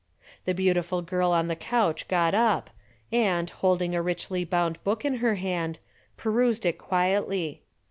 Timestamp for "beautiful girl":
0.55-1.29